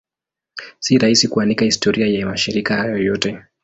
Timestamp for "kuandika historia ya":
1.27-2.25